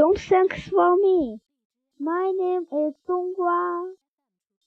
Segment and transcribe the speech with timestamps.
[0.00, 1.40] Don't thanks for me.
[1.98, 3.52] My name is 冬瓜。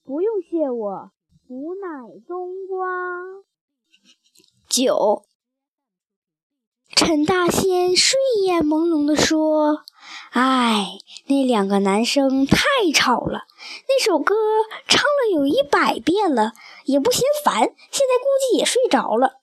[0.04, 1.12] 不用谢我，
[1.48, 2.78] 吾乃冬瓜。
[4.70, 5.26] 九。
[6.96, 9.82] 陈大仙睡眼朦胧地说
[10.34, 12.60] ：“哎，那两个男生太
[12.94, 13.46] 吵了，
[13.88, 14.36] 那首歌
[14.88, 16.54] 唱了有一百遍了，
[16.86, 17.60] 也不嫌烦。
[17.60, 17.72] 现
[18.08, 19.40] 在估计也睡着了。”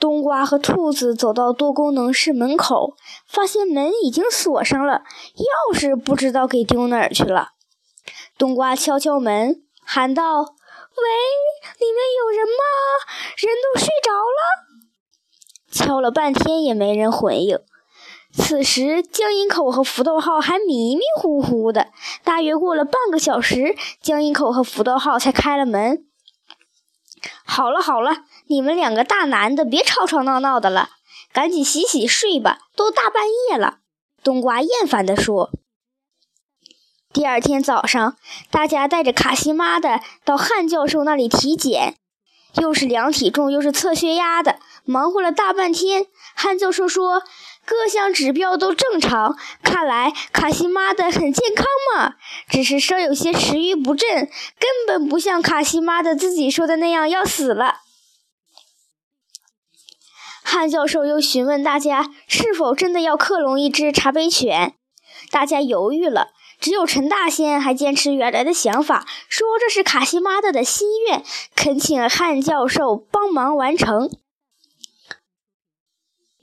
[0.00, 2.96] 冬瓜和兔子走到多功能室门口，
[3.28, 5.02] 发现门已经锁上了，
[5.36, 7.50] 钥匙不知道给丢哪儿去了。
[8.38, 11.04] 冬瓜敲敲门，喊道：“喂，
[11.78, 12.64] 里面有人吗？
[13.36, 14.80] 人都睡着了。”
[15.70, 17.60] 敲了半天也没人回应。
[18.32, 21.88] 此时，江阴口和福豆号还迷迷糊糊的。
[22.24, 26.06] 大约过了半个小时，江阴口和福豆号才开了门。
[27.44, 30.90] 好了好了，你们两个大男的别吵吵闹闹的了，
[31.32, 33.78] 赶紧洗洗睡吧，都大半夜了。
[34.22, 35.50] 冬瓜厌烦地说。
[37.12, 38.16] 第二天早上，
[38.50, 41.96] 大家带着卡西妈的到汉教授那里体检。
[42.54, 46.06] 又是量体重，又是测血压的，忙活了大半天。
[46.34, 47.22] 汉教授说，
[47.70, 52.16] 各项指标都正常，看来卡西妈的很健康嘛，
[52.48, 54.08] 只是稍有些食欲不振，
[54.58, 57.76] 根本不像卡西妈的自己说的那样要死了。
[60.42, 64.74] 汉教授又询问大家是否真的要克隆一只茶杯犬，
[65.30, 66.32] 大家犹豫了。
[66.60, 71.22] 只有陈大仙还坚持原来的想法，说这是卡西妈的的心愿，
[71.54, 74.10] 恳请汉教授帮忙完成。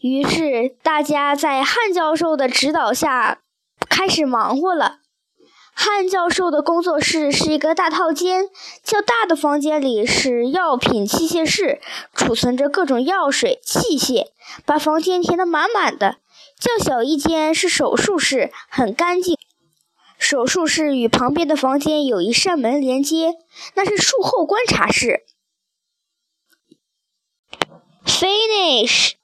[0.08, 3.42] 于是大家在汉教授的指导下
[3.90, 5.00] 开始忙活了。
[5.74, 8.50] 汉教授的工作室是一个大套间，
[8.84, 11.80] 较大的房间里是药品器械室，
[12.16, 14.28] 储存着各种药水器械，
[14.66, 16.18] 把房间填得满满的。
[16.60, 19.38] 较小一间是手术室，很干净。
[20.18, 23.36] 手术室与旁边的房间有一扇门连接，
[23.76, 25.26] 那是术后观察室。
[28.04, 29.17] Finish。